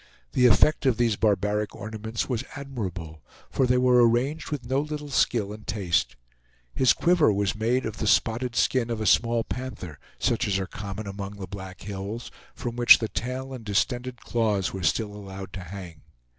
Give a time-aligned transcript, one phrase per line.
[0.31, 5.11] The effect of these barbaric ornaments was admirable, for they were arranged with no little
[5.11, 6.15] skill and taste.
[6.73, 10.65] His quiver was made of the spotted skin of a small panther, such as are
[10.65, 15.53] common among the Black Hills, from which the tail and distended claws were still allowed
[15.53, 16.01] to hang.